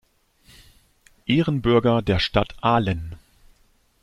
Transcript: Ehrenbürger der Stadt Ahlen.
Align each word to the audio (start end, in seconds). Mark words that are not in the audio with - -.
Ehrenbürger 1.27 2.01
der 2.01 2.17
Stadt 2.17 2.55
Ahlen. 2.63 3.17